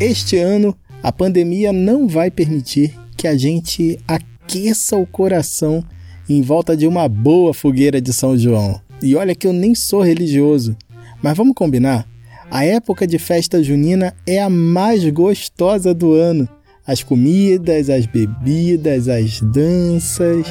[0.00, 5.84] Este ano, a pandemia não vai permitir que a gente aqueça o coração
[6.26, 8.80] em volta de uma boa fogueira de São João.
[9.02, 10.74] E olha que eu nem sou religioso,
[11.22, 12.08] mas vamos combinar?
[12.50, 16.48] A época de festa junina é a mais gostosa do ano.
[16.86, 20.46] As comidas, as bebidas, as danças.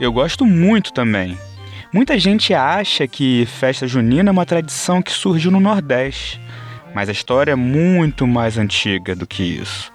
[0.00, 1.38] Eu gosto muito também.
[1.94, 6.40] Muita gente acha que festa junina é uma tradição que surgiu no Nordeste,
[6.94, 9.92] mas a história é muito mais antiga do que isso.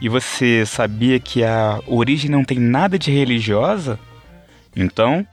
[0.00, 3.98] E você sabia que a origem não tem nada de religiosa?
[4.76, 5.26] Então,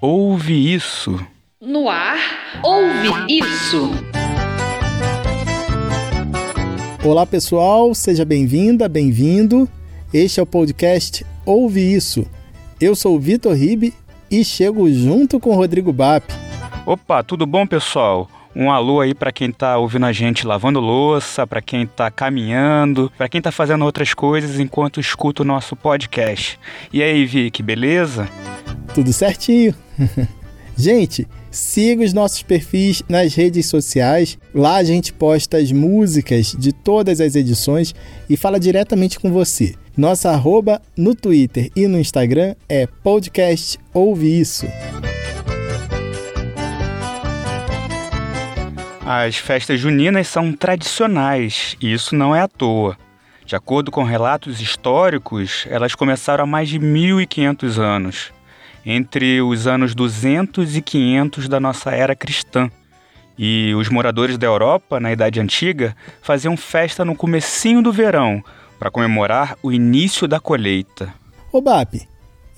[0.00, 1.18] ouve isso.
[1.60, 2.18] No ar,
[2.62, 3.90] ouve isso.
[7.04, 9.68] Olá pessoal, seja bem-vinda, bem-vindo.
[10.12, 12.24] Este é o podcast Ouve Isso.
[12.80, 13.92] Eu sou o Vitor Ribe
[14.30, 16.24] e chego junto com o Rodrigo Bap.
[16.86, 18.28] Opa, tudo bom pessoal?
[18.56, 23.10] Um alô aí para quem tá ouvindo a gente lavando louça, para quem tá caminhando,
[23.18, 26.58] para quem tá fazendo outras coisas enquanto escuta o nosso podcast.
[26.92, 28.28] E aí, Vic, beleza?
[28.94, 29.74] Tudo certinho.
[30.76, 34.38] gente, siga os nossos perfis nas redes sociais.
[34.54, 37.92] Lá a gente posta as músicas de todas as edições
[38.30, 39.74] e fala diretamente com você.
[39.96, 44.66] Nossa arroba no Twitter e no Instagram é podcast Ouve Isso.
[49.06, 52.96] As festas juninas são tradicionais e isso não é à toa.
[53.44, 58.32] De acordo com relatos históricos, elas começaram há mais de 1500 anos,
[58.84, 62.70] entre os anos 200 e 500 da nossa era cristã.
[63.36, 68.42] E os moradores da Europa, na Idade Antiga, faziam festa no comecinho do verão,
[68.78, 71.12] para comemorar o início da colheita.
[71.52, 72.00] Ô Bap,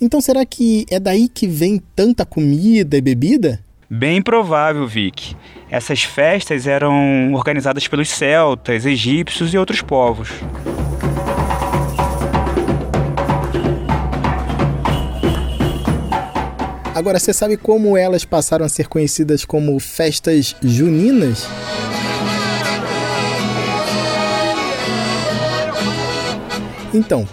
[0.00, 3.65] então será que é daí que vem tanta comida e bebida?
[3.88, 5.36] Bem provável, Vic.
[5.70, 10.28] Essas festas eram organizadas pelos celtas, egípcios e outros povos.
[16.92, 21.46] Agora, você sabe como elas passaram a ser conhecidas como festas juninas?
[26.92, 27.28] Então,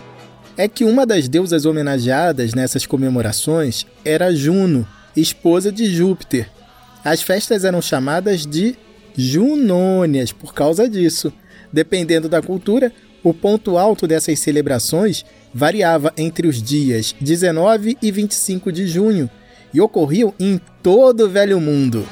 [0.56, 6.50] é que uma das deusas homenageadas nessas comemorações era Juno, esposa de Júpiter.
[7.04, 8.76] As festas eram chamadas de
[9.16, 11.32] Junônias por causa disso.
[11.72, 12.92] Dependendo da cultura,
[13.24, 19.30] o ponto alto dessas celebrações variava entre os dias 19 e 25 de junho
[19.74, 22.08] e ocorriam em todo o Velho Mundo.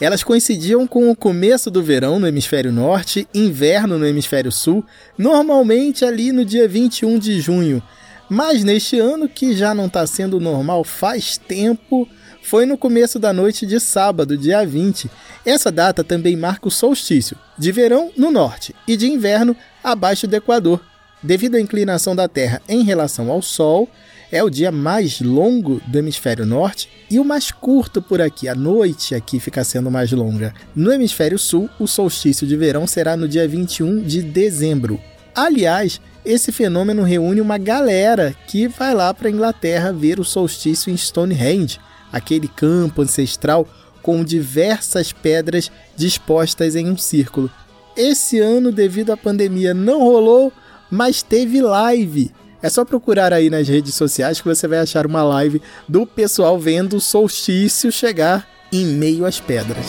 [0.00, 4.82] Elas coincidiam com o começo do verão no hemisfério norte, inverno no hemisfério sul,
[5.18, 7.82] normalmente ali no dia 21 de junho,
[8.30, 12.08] mas neste ano, que já não está sendo normal faz tempo,
[12.40, 15.10] foi no começo da noite de sábado, dia 20.
[15.44, 20.36] Essa data também marca o solstício, de verão no norte e de inverno abaixo do
[20.36, 20.80] Equador.
[21.20, 23.88] Devido à inclinação da Terra em relação ao Sol,
[24.30, 28.48] é o dia mais longo do hemisfério norte e o mais curto por aqui.
[28.48, 30.54] A noite aqui fica sendo mais longa.
[30.72, 35.00] No hemisfério sul, o solstício de verão será no dia 21 de dezembro.
[35.34, 40.92] Aliás, esse fenômeno reúne uma galera que vai lá para a Inglaterra ver o solstício
[40.92, 41.78] em Stonehenge,
[42.12, 43.66] aquele campo ancestral
[44.02, 47.50] com diversas pedras dispostas em um círculo.
[47.96, 50.52] Esse ano, devido à pandemia, não rolou,
[50.90, 52.30] mas teve live.
[52.62, 56.58] É só procurar aí nas redes sociais que você vai achar uma live do pessoal
[56.58, 59.86] vendo o solstício chegar em meio às pedras.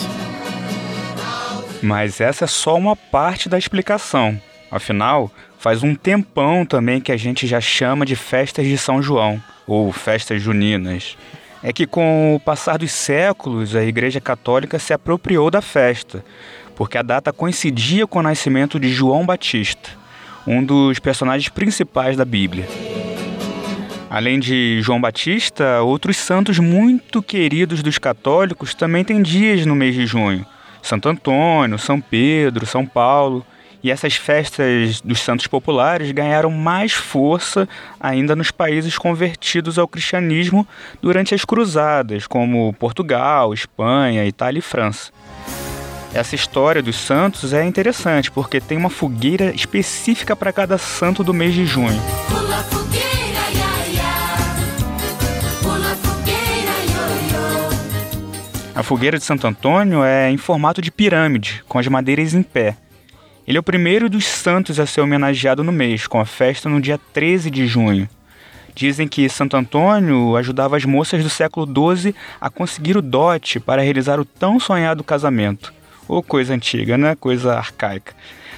[1.82, 4.40] Mas essa é só uma parte da explicação.
[4.72, 9.38] Afinal, faz um tempão também que a gente já chama de festas de São João,
[9.66, 11.18] ou festas juninas.
[11.62, 16.24] É que com o passar dos séculos, a Igreja Católica se apropriou da festa,
[16.74, 19.90] porque a data coincidia com o nascimento de João Batista,
[20.46, 22.66] um dos personagens principais da Bíblia.
[24.08, 29.94] Além de João Batista, outros santos muito queridos dos católicos também têm dias no mês
[29.94, 30.46] de junho.
[30.82, 33.44] Santo Antônio, São Pedro, São Paulo.
[33.82, 37.68] E essas festas dos santos populares ganharam mais força
[37.98, 40.66] ainda nos países convertidos ao cristianismo
[41.00, 45.10] durante as cruzadas, como Portugal, Espanha, Itália e França.
[46.14, 51.34] Essa história dos santos é interessante porque tem uma fogueira específica para cada santo do
[51.34, 52.00] mês de junho.
[58.74, 62.76] A fogueira de Santo Antônio é em formato de pirâmide, com as madeiras em pé.
[63.46, 66.80] Ele é o primeiro dos santos a ser homenageado no mês, com a festa no
[66.80, 68.08] dia 13 de junho.
[68.74, 73.82] Dizem que Santo Antônio ajudava as moças do século XII a conseguir o dote para
[73.82, 75.74] realizar o tão sonhado casamento.
[76.08, 77.14] Ou coisa antiga, né?
[77.16, 78.14] Coisa arcaica.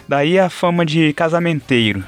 [0.08, 2.04] Daí a fama de casamenteiro.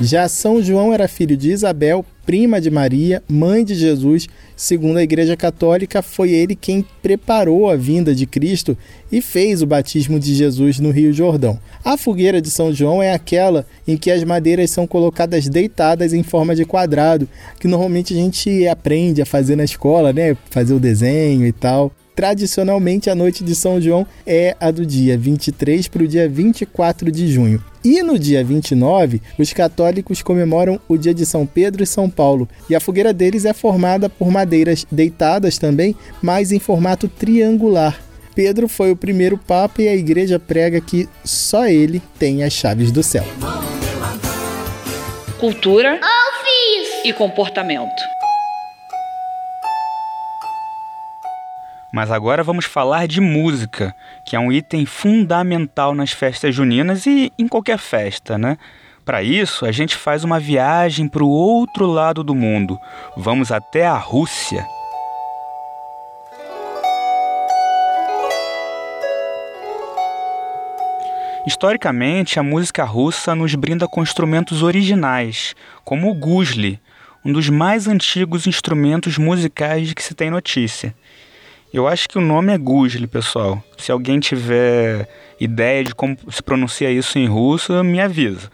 [0.00, 4.26] Já São João era filho de Isabel, prima de Maria, mãe de Jesus.
[4.56, 8.76] Segundo a Igreja Católica, foi ele quem preparou a vinda de Cristo
[9.10, 11.60] e fez o batismo de Jesus no Rio Jordão.
[11.84, 16.24] A fogueira de São João é aquela em que as madeiras são colocadas deitadas em
[16.24, 17.28] forma de quadrado,
[17.60, 20.36] que normalmente a gente aprende a fazer na escola, né?
[20.50, 21.92] Fazer o desenho e tal.
[22.14, 27.10] Tradicionalmente, a noite de São João é a do dia 23 para o dia 24
[27.10, 27.62] de junho.
[27.84, 32.48] E no dia 29, os católicos comemoram o dia de São Pedro e São Paulo.
[32.70, 38.00] E a fogueira deles é formada por madeiras deitadas também, mas em formato triangular.
[38.34, 42.90] Pedro foi o primeiro papa e a igreja prega que só ele tem as chaves
[42.90, 43.24] do céu.
[45.38, 46.00] Cultura
[47.04, 48.13] e comportamento.
[51.94, 53.94] Mas agora vamos falar de música,
[54.24, 58.58] que é um item fundamental nas festas juninas e em qualquer festa, né?
[59.04, 62.80] Para isso, a gente faz uma viagem para o outro lado do mundo.
[63.16, 64.66] Vamos até a Rússia.
[71.46, 75.54] Historicamente, a música russa nos brinda com instrumentos originais,
[75.84, 76.80] como o guzli,
[77.24, 80.92] um dos mais antigos instrumentos musicais de que se tem notícia.
[81.74, 83.60] Eu acho que o nome é Guzli, pessoal.
[83.76, 85.08] Se alguém tiver
[85.40, 88.48] ideia de como se pronuncia isso em russo, me avisa.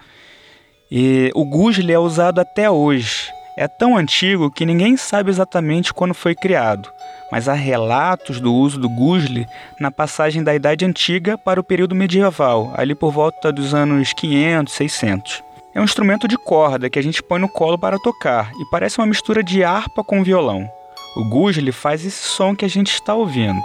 [0.90, 3.31] E o Guzli é usado até hoje.
[3.58, 6.90] É tão antigo que ninguém sabe exatamente quando foi criado,
[7.31, 9.46] mas há relatos do uso do Guzli
[9.78, 14.72] na passagem da Idade Antiga para o período medieval, ali por volta dos anos 500,
[14.72, 15.43] 600.
[15.75, 18.96] É um instrumento de corda que a gente põe no colo para tocar e parece
[18.96, 20.80] uma mistura de harpa com violão.
[21.16, 23.62] O Gus ele faz esse som que a gente está ouvindo.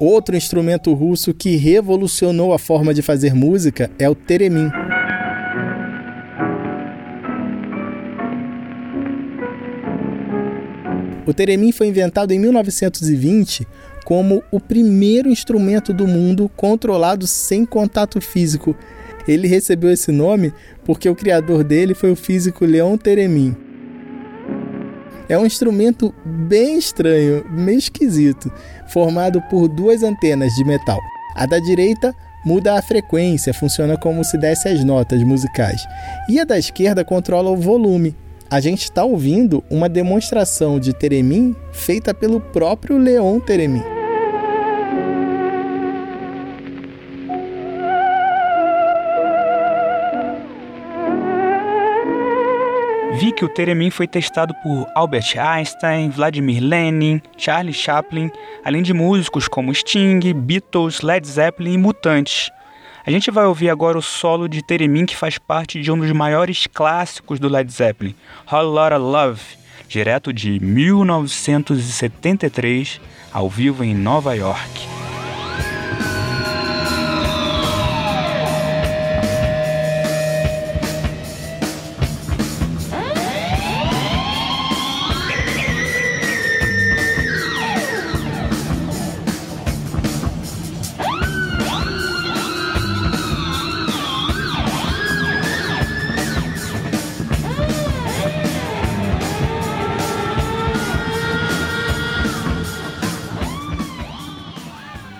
[0.00, 4.68] Outro instrumento russo que revolucionou a forma de fazer música é o teremin.
[11.26, 13.66] O teremin foi inventado em 1920
[14.04, 18.76] como o primeiro instrumento do mundo controlado sem contato físico.
[19.26, 20.52] Ele recebeu esse nome
[20.84, 23.56] porque o criador dele foi o físico Leon Teremin.
[25.26, 28.52] É um instrumento bem estranho, meio esquisito,
[28.88, 31.00] formado por duas antenas de metal.
[31.34, 35.86] A da direita muda a frequência, funciona como se desse as notas musicais,
[36.28, 38.14] e a da esquerda controla o volume,
[38.50, 43.82] a gente está ouvindo uma demonstração de Teremin feita pelo próprio Leon Teremin.
[53.18, 58.30] Vi que o Teremin foi testado por Albert Einstein, Vladimir Lenin, Charlie Chaplin,
[58.64, 62.50] além de músicos como Sting, Beatles, Led Zeppelin e Mutantes.
[63.06, 66.10] A gente vai ouvir agora o solo de Teremin, que faz parte de um dos
[66.12, 68.14] maiores clássicos do Led Zeppelin,
[68.50, 69.42] Whole Lotta Love,
[69.86, 74.93] direto de 1973, ao vivo em Nova York.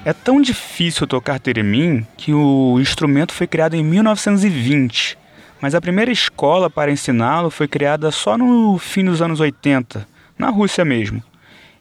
[0.06, 5.16] É tão difícil tocar teremin que o instrumento foi criado em 1920,
[5.62, 10.06] mas a primeira escola para ensiná-lo foi criada só no fim dos anos 80,
[10.38, 11.22] na Rússia mesmo.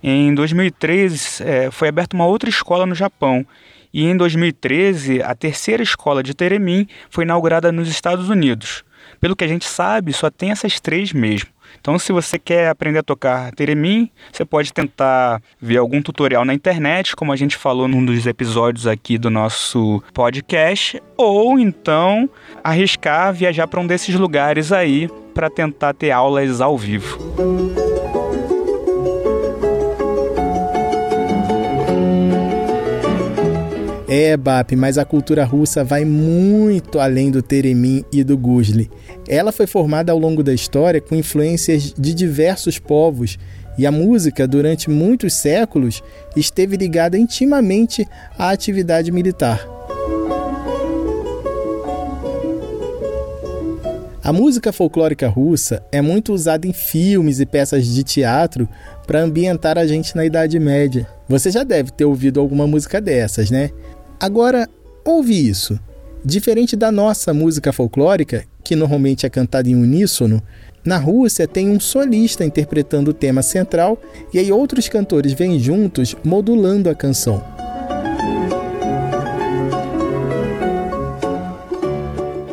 [0.01, 3.45] Em 2013 é, foi aberta uma outra escola no Japão
[3.93, 8.85] e em 2013 a terceira escola de teremin foi inaugurada nos Estados Unidos.
[9.19, 11.49] Pelo que a gente sabe, só tem essas três mesmo.
[11.79, 16.53] Então, se você quer aprender a tocar Teremin, você pode tentar ver algum tutorial na
[16.53, 22.29] internet, como a gente falou num dos episódios aqui do nosso podcast, ou então
[22.63, 27.17] arriscar viajar para um desses lugares aí para tentar ter aulas ao vivo.
[34.15, 38.87] É, Bap, mas a cultura russa vai muito além do Teremin e do Guzli.
[39.27, 43.39] Ela foi formada ao longo da história com influências de diversos povos
[43.75, 46.03] E a música, durante muitos séculos,
[46.37, 49.67] esteve ligada intimamente à atividade militar.
[54.23, 58.69] A música folclórica russa é muito usada em filmes e peças de teatro
[59.07, 61.07] para ambientar a gente na Idade Média.
[61.27, 63.71] Você já deve ter ouvido alguma música dessas, né?
[64.23, 64.69] Agora,
[65.03, 65.77] ouve isso.
[66.23, 70.41] Diferente da nossa música folclórica, que normalmente é cantada em uníssono,
[70.85, 74.01] na Rússia tem um solista interpretando o tema central
[74.33, 77.43] e aí outros cantores vêm juntos modulando a canção.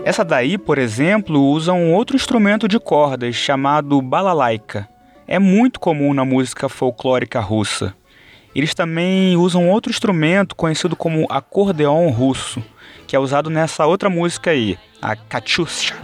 [0.05, 4.89] Essa daí, por exemplo, usa um outro instrumento de cordas chamado balalaika.
[5.25, 7.95] É muito comum na música folclórica russa.
[8.55, 12.63] Eles também usam outro instrumento conhecido como acordeon russo,
[13.07, 15.95] que é usado nessa outra música aí, a Katyusha.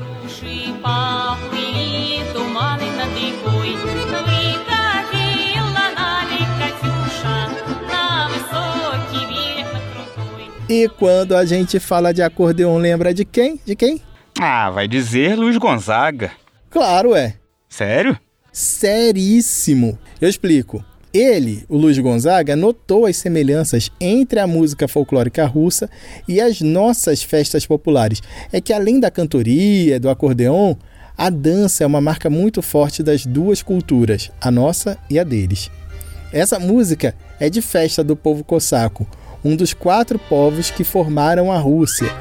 [10.68, 13.60] E quando a gente fala de acordeon, lembra de quem?
[13.64, 14.00] De quem?
[14.40, 16.32] Ah, vai dizer Luiz Gonzaga.
[16.68, 17.36] Claro, é.
[17.68, 18.18] Sério?
[18.52, 19.98] Seríssimo.
[20.20, 20.84] Eu explico.
[21.16, 25.88] Ele, o Luiz Gonzaga, notou as semelhanças entre a música folclórica russa
[26.28, 28.22] e as nossas festas populares.
[28.52, 30.74] É que além da cantoria, do acordeon,
[31.16, 35.70] a dança é uma marca muito forte das duas culturas, a nossa e a deles.
[36.30, 39.06] Essa música é de festa do povo cossaco,
[39.42, 42.14] um dos quatro povos que formaram a Rússia.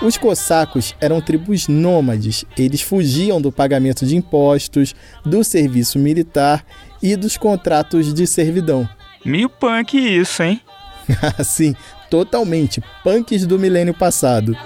[0.00, 2.44] Os cossacos eram tribos nômades.
[2.56, 4.94] Eles fugiam do pagamento de impostos,
[5.24, 6.64] do serviço militar
[7.02, 8.88] e dos contratos de servidão.
[9.24, 10.60] Meio punk isso, hein?
[11.44, 11.74] Sim,
[12.08, 12.82] totalmente.
[13.02, 14.56] Punks do milênio passado.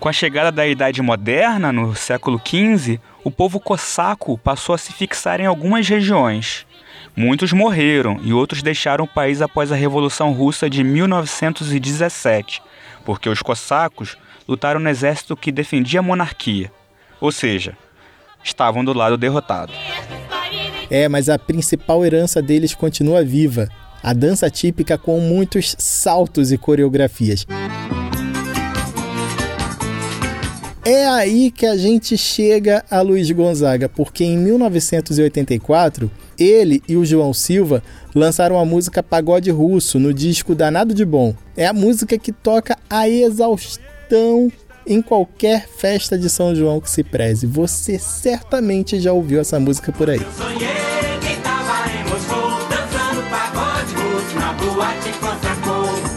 [0.00, 4.92] Com a chegada da Idade Moderna, no século XV, o povo cossaco passou a se
[4.92, 6.66] fixar em algumas regiões.
[7.14, 12.62] Muitos morreram e outros deixaram o país após a Revolução Russa de 1917,
[13.04, 14.16] porque os cossacos
[14.48, 16.72] lutaram no exército que defendia a monarquia,
[17.20, 17.76] ou seja,
[18.42, 19.74] estavam do lado derrotado.
[20.90, 23.68] É, mas a principal herança deles continua viva:
[24.02, 27.46] a dança típica com muitos saltos e coreografias.
[30.84, 37.04] É aí que a gente chega a Luiz Gonzaga, porque em 1984 ele e o
[37.04, 37.82] João Silva
[38.14, 41.34] lançaram a música Pagode Russo no disco Danado de Bom.
[41.56, 44.50] É a música que toca a exaustão
[44.86, 47.46] em qualquer festa de São João que se preze.
[47.46, 50.20] Você certamente já ouviu essa música por aí.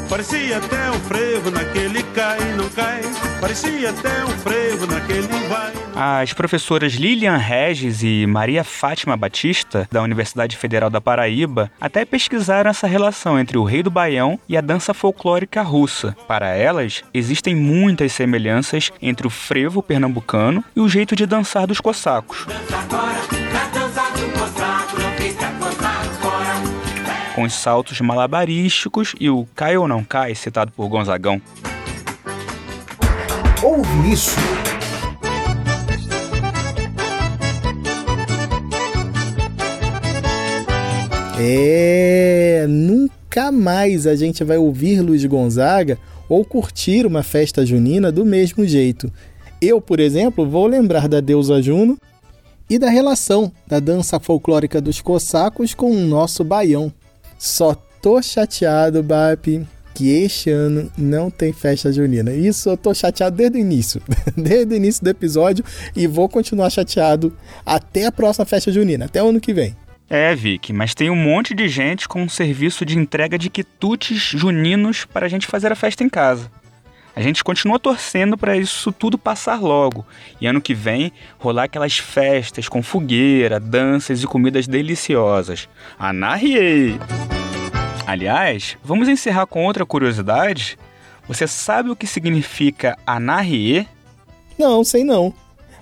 [0.09, 3.24] Parecia até um frevo naquele cai não cai.
[3.39, 5.73] Parecia até um frevo naquele vai.
[5.97, 12.69] As professoras Lilian Regis e Maria Fátima Batista, da Universidade Federal da Paraíba, até pesquisaram
[12.69, 16.13] essa relação entre o rei do Baião e a dança folclórica russa.
[16.27, 21.79] Para elas, existem muitas semelhanças entre o frevo pernambucano e o jeito de dançar dos
[21.79, 22.45] cossacos.
[27.33, 31.41] Com os saltos malabarísticos e o cai ou não cai, citado por Gonzagão.
[33.65, 34.35] Ouve isso!
[41.39, 45.97] É, nunca mais a gente vai ouvir Luiz Gonzaga
[46.29, 49.11] ou curtir uma festa junina do mesmo jeito.
[49.59, 51.97] Eu, por exemplo, vou lembrar da deusa Juno
[52.69, 56.93] e da relação da dança folclórica dos cossacos com o nosso baião.
[57.35, 62.31] Só tô chateado, Bap, que este ano não tem festa junina.
[62.33, 64.01] Isso eu tô chateado desde o início,
[64.35, 65.63] desde o início do episódio
[65.95, 67.35] e vou continuar chateado
[67.65, 69.75] até a próxima festa junina, até o ano que vem.
[70.07, 74.21] É, Vic, mas tem um monte de gente com um serviço de entrega de quitutes
[74.21, 76.51] juninos para a gente fazer a festa em casa.
[77.15, 80.05] A gente continua torcendo para isso tudo passar logo
[80.39, 85.69] e ano que vem rolar aquelas festas com fogueira, danças e comidas deliciosas.
[85.97, 86.99] Anarriei!
[88.05, 90.77] Aliás, vamos encerrar com outra curiosidade.
[91.27, 93.87] Você sabe o que significa anarrie?
[94.57, 95.33] Não, sei não.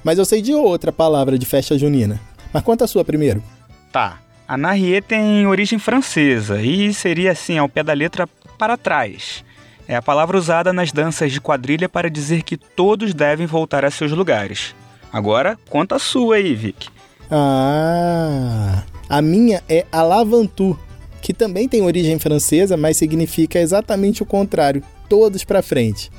[0.04, 2.20] Mas eu sei de outra palavra de festa junina.
[2.54, 3.44] Mas conta a sua primeiro.
[3.92, 4.20] Tá.
[4.48, 8.28] Anarrie tem origem francesa e seria assim, ao pé da letra,
[8.58, 9.44] para trás.
[9.88, 13.92] É a palavra usada nas danças de quadrilha para dizer que todos devem voltar a
[13.92, 14.74] seus lugares.
[15.12, 16.88] Agora, conta a sua aí, Vic.
[17.30, 20.78] Ah, a minha é alavantu,
[21.24, 26.12] que também tem origem francesa, mas significa exatamente o contrário, todos para frente.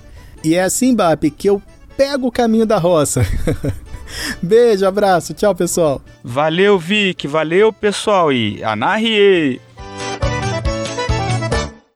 [0.42, 1.61] E é assim, Bap, que eu
[1.94, 3.20] pego o caminho da roça.
[4.42, 6.00] Beijo, abraço, tchau pessoal.
[6.23, 9.61] Valeu, Vic, valeu pessoal e Anarie!